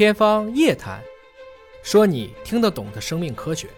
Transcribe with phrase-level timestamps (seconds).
[0.00, 0.98] 天方夜谭，
[1.82, 3.68] 说你听得懂的生命科学。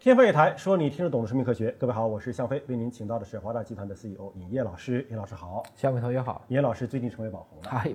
[0.00, 1.70] 天方夜谭，说你听得懂的生命科学。
[1.78, 5.06] 各位好，我是向飞，为您请到的是华大集团的 CEO 尹烨老师。
[5.10, 6.42] 尹老师好，向飞同学好。
[6.48, 7.92] 尹烨老师最近成为网红了，哎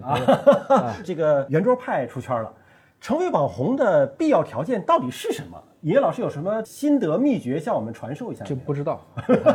[0.70, 2.54] 啊， 这个圆桌派出圈了。
[3.02, 5.59] 成为网红的必要条件到底是什么？
[5.82, 8.46] 尹烨老师有什么心得秘诀向我们传授一下？
[8.46, 9.02] 就不知道。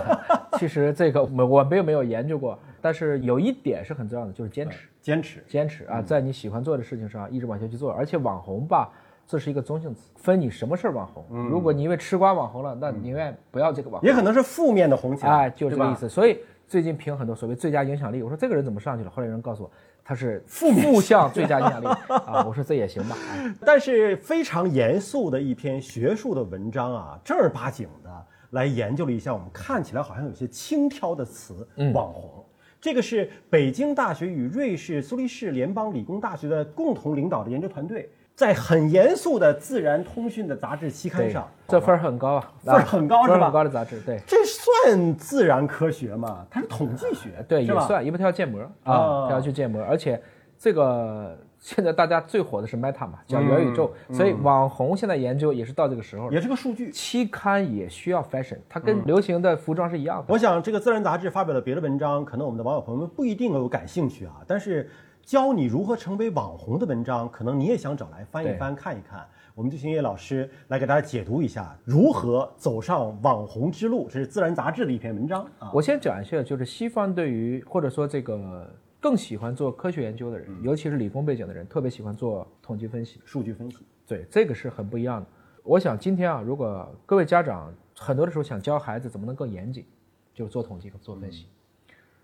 [0.58, 7.90] 其实这个我我并没有研究过，但是有一点是很重要的，就是坚持，坚持，坚持啊，在你喜欢做的事情上一直往下去做。
[7.90, 8.90] 而且网红吧，
[9.26, 11.24] 这是一个中性词，分你什么事儿网红。
[11.48, 14.08] 如果你因为吃瓜网红了，那宁愿不要这个网红。
[14.08, 16.08] 也可能是负面的红起来，哎，就这个意思。
[16.08, 19.10] 所以最近评很多所谓最佳影响力，我说这个人怎么上去了？
[19.10, 19.70] 后来有人告诉我。
[20.04, 21.86] 他是负负向最佳影响力
[22.26, 22.44] 啊！
[22.44, 23.16] 我说这也行吧，
[23.64, 28.10] 但是非常严肃的一篇学术的文章啊，正儿八经的
[28.50, 31.64] 来研究了一下我们看起来好像有些轻佻的词
[31.94, 32.44] “网红”。
[32.82, 38.10] 这个是北京大学与瑞士苏黎世联邦理工大学的共同领导的研究团队。
[38.34, 43.44] 在很严肃的《自然通讯》的杂志期刊上，这分儿很高啊，分儿很高是吧？
[43.44, 46.44] 很高的杂志，对，这算自然科学吗？
[46.50, 50.20] 它是统计学，对，也算，因为它要建模啊，它要去建模，而且
[50.58, 56.90] 这个现在大家最火的是 Meta 嘛，叫元宇宙，所以网红现在研究也是到这个时候，也是个数据。
[56.90, 60.24] 期刊也需要 fashion，它跟流行的服装是一样的。
[60.28, 64.90] 我想这个《自然》杂志发表了别的文章，可能我们的网友朋友们不一定有感兴趣啊，但是。
[65.24, 69.24] 教你如何成为网红的文章，可能你也想找来翻一翻、看一看。
[69.54, 74.08] 我们就请叶老师来给大家解读一下如何走上网红之路。
[74.10, 75.70] 这是《自然》杂志的一篇文章啊。
[75.72, 78.68] 我先讲一下，就是西方对于或者说这个
[79.02, 83.78] 更喜欢做科学研究的人，尤其是理工背景的人，特别喜欢做统计分析、数据分析。
[84.06, 85.26] 对，这个是很不一样的。
[85.64, 89.84] 我想今天啊，如果各位家长很多的时候想教孩子怎么能更严谨，
[90.32, 91.48] 就是做统计和做分析。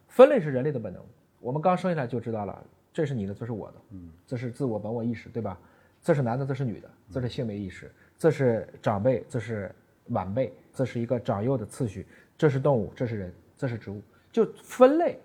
[0.07, 1.03] 分类是人类的本能，
[1.41, 2.65] 我们刚生下来就知道了。
[2.93, 5.59] 这是你的，这是我的，嗯，这是自我本我意识，对吧？
[6.01, 9.75] 这是男的，这是女的，这是性别意识，这是长辈，这是
[10.11, 12.07] 晚辈，这是一个长幼的次序，
[12.37, 14.01] 这是动物，这是人，这是植物。
[14.31, 15.19] 就分类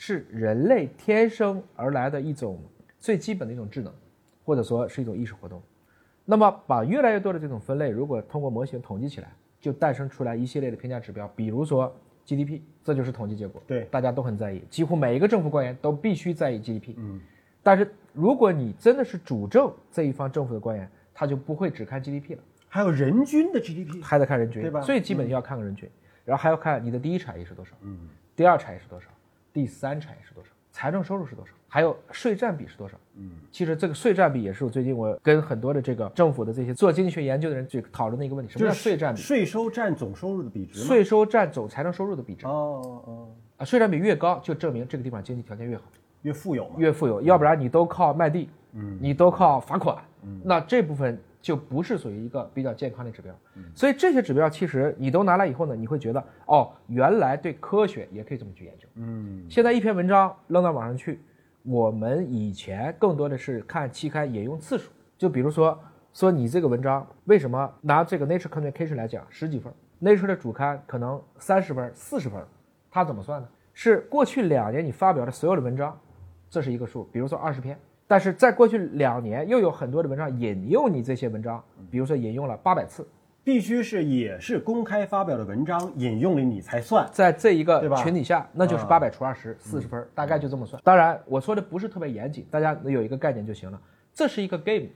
[0.00, 2.58] 是人类天生而来的一种
[2.98, 3.92] 最基本的一种智能，
[4.44, 5.60] 或者说是一种意识活动。
[6.24, 11.94] 那么把越来越多的这种分类，如果通过模型统计起来，就诞生出来一系列的评价指标，比如说。
[12.30, 13.62] GDP，这就是统计结果。
[13.66, 16.92] 对，大家都很在意，几乎每一个政府官员都必须在意 GDP。
[16.98, 17.18] 嗯，
[17.62, 24.82] 但是如果你真的是主政这一方政府的官员，他就不会只看 GDP 了，还有人均的 GDP，还得看人均，对吧？
[24.82, 25.88] 最基本要看个人均，
[26.26, 27.98] 然后还要看你的第一产业是多少，嗯，
[28.36, 29.08] 第二产业是多少，
[29.58, 30.50] 第三产业是多少。
[30.70, 31.52] 财政收入是多少？
[31.66, 32.96] 还有税占比是多少？
[33.16, 38.52] 嗯，其实这个税占比也是我最近我跟很多的这个政府的这些做经济学研究的人去讨论的一个问题。
[38.52, 39.20] 什么叫税占比？
[39.20, 40.78] 税收占总收入的比值。
[40.78, 42.46] 税收占总财政收入的比值。
[42.46, 45.82] 哦哦啊，税占比越高，就证明这个地方经济条件越好，
[46.22, 46.76] 越富有嘛。
[46.78, 51.20] 越富有，要不然你都靠卖地，嗯，你都靠罚款，嗯，那这部分。
[51.40, 53.32] 就不是属于一个比较健康的指标，
[53.74, 58.88] 所以这些指标其实你都拿来以后呢，你会觉得哦，原来对科学也可以这么去研究。
[58.96, 61.20] 嗯，现在一篇文章扔到网上去，
[61.62, 65.78] 我们以前更多的是看期刊引用次数，就比如说
[66.12, 69.72] 说你这个文章为什么拿这个 Nature Communication 来讲十几分
[70.02, 72.44] ，Nature 的主刊可能三十分、四十分，
[72.90, 73.48] 它怎么算呢？
[73.72, 75.96] 是过去两年你发表的所有的文章，
[76.50, 77.78] 这是一个数，比如说二十篇。
[78.10, 83.06] 但是在过去两年，又有很多的文章引用你这些文章，比如说引用了八百次，
[83.44, 87.06] 必须是也是公开发表的文章引用了你才算。
[87.12, 90.80] 在这一个群体下，那就是八百除二十，四十分，大概就这么算。
[90.82, 93.78] 当然，我说的不是特别严谨，大家有一个概念就行了。
[94.14, 94.86] 这是一个 game，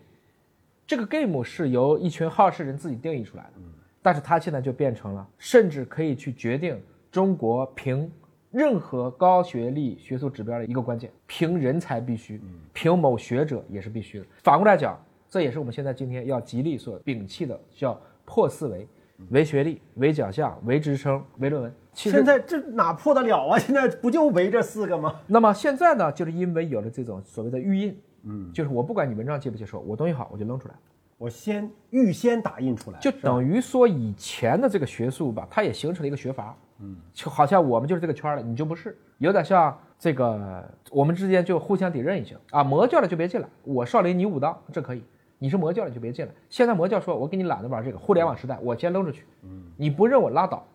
[0.86, 3.60] 这个 game 是由一群好事人自己定义出来的，
[4.00, 6.80] 但是它现在就变成了，甚至可以去决定
[7.10, 8.10] 中国评。
[8.52, 12.40] 任何高学历学术指标的一个关键，评人才必须，
[12.72, 14.26] 评某学者也是必须的。
[14.42, 18.86] 反过来讲，这也是我们现在今天要极力所摒弃的，叫破四维：
[19.30, 21.74] 唯学历、唯奖项、唯职称、唯论文。
[21.94, 23.58] 现在这哪破得了啊？
[23.58, 25.20] 现在不就唯这四个吗？
[25.26, 30.75] 那么现在呢，就是因为有了这种所谓的预印，嗯，就是我不管你文章接不接受，我东西好我就扔出来。
[31.19, 45.02] 我先预先打印出来，就等于说以前的这个学术吧，它也形成了一个学阀，嗯，就好像我们就是这个圈了，你就不是，有点像这个我们之间就互相抵认一下啊，魔教的就别进来，我少林你武当这可以，
[45.38, 46.32] 你是魔教的就别进来。
[46.50, 50.67] 现在魔教说，我给你懒得玩这个互联网时代，我先扔出去，嗯，你不认我拉倒。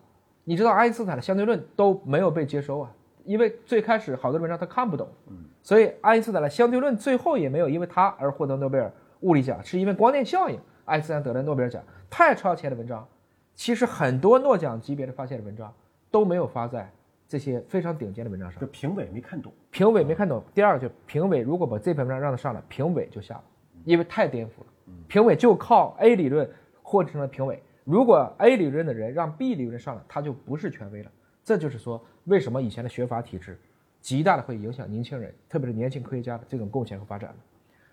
[0.44, 2.90] 你知道爱因斯坦的相对论都没有被接收啊，
[3.24, 8.90] 因为最开始好多文章他看不懂，嗯，所以爱因斯坦的相对论最后也没有因为他而获得诺贝尔。
[9.20, 11.82] 物理奖是因为光电效应，爱因斯坦得了诺贝尔奖。
[12.08, 13.06] 太超前的文章，
[13.54, 15.74] 其实很多诺奖级别的发现的文章
[16.10, 16.90] 都没有发在
[17.26, 18.66] 这些非常顶尖的文章上就。
[18.68, 23.44] 评委没看懂，评委没看懂，第二个就评委如果把这篇文章让他上了，评委就下了，
[23.84, 24.66] 因为太颠覆了。
[25.06, 26.48] 评委就靠 A 理论
[26.82, 31.10] 获成了评委，如果 A 理论的人让 B 理论上了，他就不是权威了。
[31.44, 33.58] 这就是说，为什么以前的学法体制
[34.00, 37.36] 极大的会影响年轻人，特别是年轻科学家的这种贡献和发展的。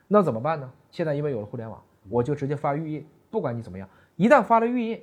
[0.07, 0.71] 那怎么办呢？
[0.91, 5.01] 现在因为有了互联网，我就直接发预印，不管你怎么样，一旦发了预印，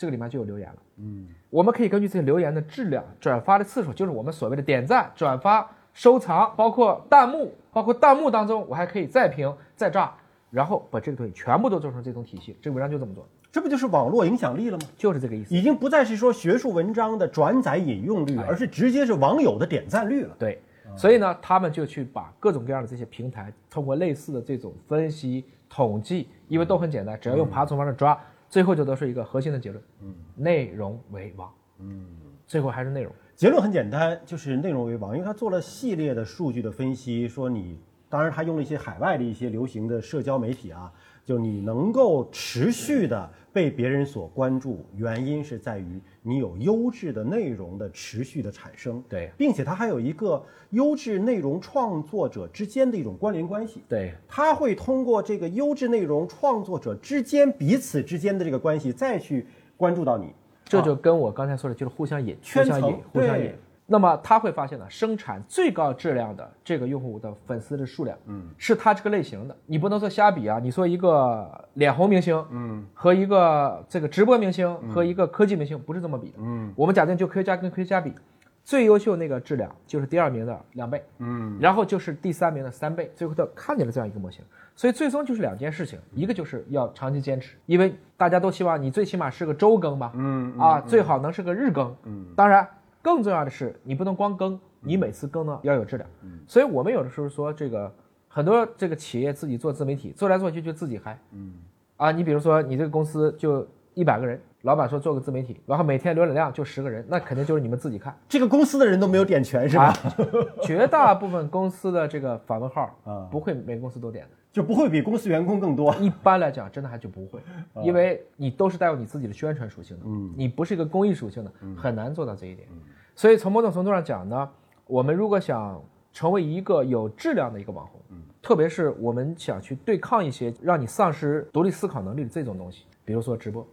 [0.00, 0.76] 这个里面就有留言了。
[0.96, 10.14] 嗯，我们可以根据这些留言的质量、转发的次数，就是我们所谓的点赞、转发、收藏，包括弹幕，包括弹幕当中，我还可以再评、再炸，
[10.50, 12.56] 然后把这个东西全部都做成这种体系。
[12.62, 14.84] 这个文章就这么做，这不就是网络影响力了吗？
[14.96, 15.54] 就是这个意思。
[15.54, 20.34] 已经不再是说学术文章的转载引用率，而是直接是网友的点赞率了。
[20.38, 20.62] 对，
[20.96, 28.18] 所以呢，他们就去把各种各样的这些平台，通过类似的这种分析、统计，因为都很简单，只要用爬虫方式抓，
[28.50, 31.50] 最后就得出一个核心的结论：嗯，内容为王。
[31.78, 32.04] 嗯，
[32.46, 33.10] 最后还是内容。
[33.34, 40.92] 结论很简单，就是内容为王，因为他做了系列的数据的分析，说你，当然他用了一些海外的一些流行的社交媒体啊，
[41.30, 59.46] 就你能够持续的被别人所关注，原因是在于你有优质的内容的持续的产生，对，并且它还有一个优质内容创作者之间的一种关联关系，对，它会通过这个优质内容创作者之间彼此之间的这个关系，再去
[59.76, 60.32] 关注到你。
[60.64, 62.82] 这就跟我刚才说的，就是互相引、互圈层
[63.12, 63.52] 互相对引。
[63.92, 69.56] 那么他会发现呢，生产最高质量的这个用户的粉丝的数量，嗯，是他这个类型的。
[69.66, 78.14] 你不能说瞎比啊，你说一个脸红明星，嗯，和一个这个直播明星和一个科技明星不是这么比的，嗯，我们假定就科学家跟科学家比，
[78.62, 84.44] 最优秀那个质量就是第二名的两倍，嗯，然后就是第三名的三倍，最后他看见了这样一个模型。
[84.76, 92.66] 所以最终就是两件事情，一个就是要长期坚持，因为大家都希望你最起码是个周更吧，嗯啊，最好能是个日更，嗯，当然
[93.02, 96.08] 更重要的是你不能光更，你每次更呢要有质量，
[96.46, 97.92] 所以我们有的时候说这个
[98.28, 101.54] 很多这个企业自己做自媒体，做来做去就自己嗨，嗯，
[101.96, 109.86] 啊，你比如说你这个公司就一百个人，老板说做个自媒体，然后每天浏览量就十个人，那肯定就是你们自己看，这个公司的人都没有点全是吧？
[109.86, 110.14] 啊，
[110.62, 113.28] 绝大部分公司的这个访问号 啊。
[113.30, 114.30] 不会每个公司都点的。
[114.52, 115.94] 就不会比公司员工更多。
[116.00, 117.40] 一般来讲，真的还就不会，
[117.82, 122.66] 因为你都是带有你自己的宣传属性的，嗯，你不是一个公益属性的，很难做到这一点。
[123.14, 124.50] 所以从某种程度上讲呢，
[124.86, 125.82] 我们如果想
[126.12, 128.00] 成为一个有质量的一个网红，
[128.42, 133.66] 特别是我们想去对抗一些让你丧失独立思考能力的这种东西，比如说直播，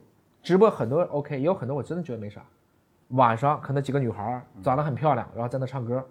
[0.44, 2.44] 直播很多 OK，也有很多我真的觉得没啥。
[3.12, 6.06] 晚上可能几个女孩儿长得很漂亮，然后在那唱歌，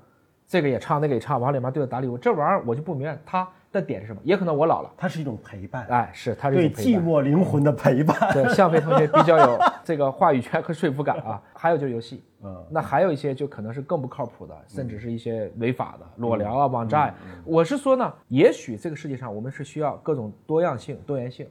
[0.46, 4.20] 这个也唱，那个也唱，往里面对着打礼物，这玩意儿我就不明白它的点是什么。
[4.24, 7.04] 也可能我老了，它是一种陪伴，哎，是它是一对寂种陪伴。
[7.04, 8.16] 寞灵魂的陪伴。
[8.32, 11.40] 对，向飞同学比较有这个话语权和说服感啊。
[11.54, 17.14] 还有就是游戏，嗯，那还有一些就可能是更不靠谱的，甚至是一些违法的裸聊啊、网站。
[17.44, 21.46] 我是说呢，也许这个世界上我们是需要各种多样性、多元性，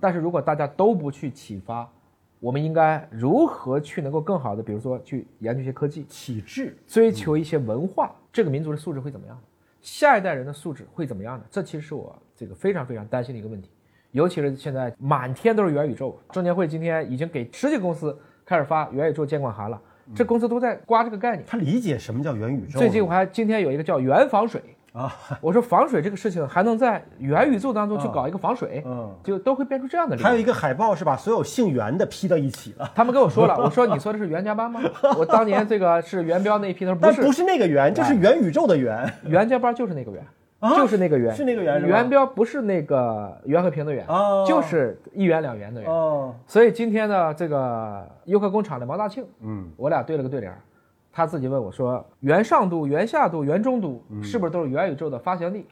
[0.00, 1.88] 但是如果大家都不去启发，
[2.40, 9.38] 我们应该如何去能够更好的，比如说去研究一些科技，体制追求一些文化，这个民族的素质会怎么样？
[9.80, 11.44] 下一代人的素质会怎么样呢？
[11.50, 13.70] 这其实是我这个非常非常担心的一个问题，
[14.12, 16.18] 尤其是现在满天都是元宇宙。
[16.30, 19.80] 证监会今天已经给十几个公司开始发元宇宙监管函了，
[20.14, 21.44] 这公司都在刮这个概念。
[21.46, 22.78] 他理解什么叫元宇宙。
[22.78, 24.62] 最近我还今天有一个叫元防水
[24.92, 30.16] 啊， 我说防水这个事情还能在元宇宙当中去搞一个防水，嗯，就都会变出这样的。
[30.18, 34.80] 还有一个海报是把所有姓袁的 P 到一起了，他们跟我说了， 我说你说的是袁家班吗？
[35.16, 39.12] 我当年这个是元彪那一批，他说不是，不是那个袁，就是元宇宙的元。
[39.24, 40.22] 袁家班就是那个袁。
[40.58, 45.90] 啊就是那个袁，是那个元是吧元标不是那个袁和平的袁，哦就是一元两元的元。
[45.90, 50.58] 哦，所以今天呢，这个优客工厂的毛大庆，嗯，我俩对了个对联儿，
[51.12, 55.66] 他自己问我说：“元上都、元下都、元中都，嗯是不是都是元宇宙的发祥地？”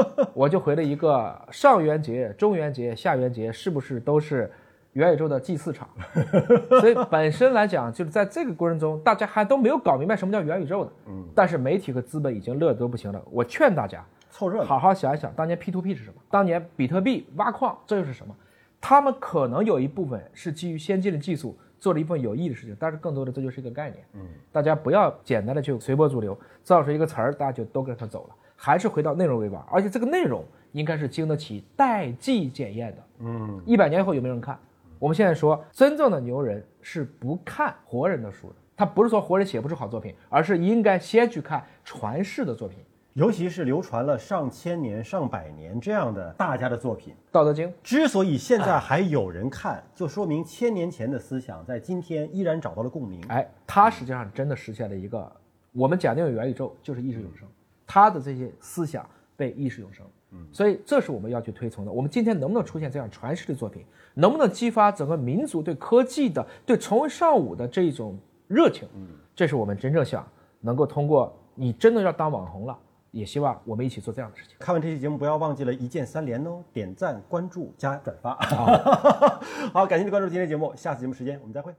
[0.34, 4.50] 我就回了一个：上元节、中元节、下元节，是不是都是
[4.92, 5.88] 元宇宙的祭祀场？
[6.80, 10.90] 所以本身来讲，就是在这个过程中，大家还都没有搞明白什么叫元宇宙呢。
[11.06, 13.22] 嗯，但是媒体和资本已经乐得都不行了。
[13.30, 14.64] 我劝大家凑热闹。
[14.66, 16.16] 好好想一想，当年 P to P 是什么？
[16.30, 18.34] 当年比特币挖矿，这又是什么？
[18.80, 24.04] 他们可能有一部分是基于先进的技术做了一份有意义的事情，但是更多的这就是一个概念。
[24.14, 24.20] 嗯，
[24.50, 33.02] 大家不要简单的就随波逐流，造出一个词儿，大家就都跟他走了，还是回到内容为王，而且这个内容应该是经得起代际检验的。
[33.20, 34.58] 嗯，一百年后有没有人看？
[34.98, 42.78] 我们现在说，真正的牛人是不看活人的书的，他不是说活人写不出好作品，而是应该先去看传世的作品。
[43.14, 53.20] 尤其是流传了上千年、上百年这样的大家的作品，《道德经》之所以现在还有人看，就说明千年前的思想在今天依然找到了共鸣。
[53.28, 55.30] 哎，它实际上真的实现了一个，
[55.72, 57.48] 我们假定有元宇宙就是意识永生，
[57.84, 59.04] 它的这些思想
[59.36, 60.06] 被意识永生。
[60.30, 61.90] 嗯，所以这是我们要去推崇的。
[61.90, 63.84] 我们今天能不能出现这样传世的作品，
[64.14, 68.86] 能不能激发整个民族对科技的、对崇文尚武的这一种热情？
[68.94, 70.24] 嗯，这是我们真正想
[70.60, 72.78] 能够通过你真的要当网红了。
[73.10, 74.56] 也希望我们一起做这样的事情。
[74.58, 78.34] 看完这期节目，不要忘记了一键三连哦，点赞、关注、加转发。
[79.72, 81.74] 好， 感谢你关注今天节目，下次节目时间我们再会。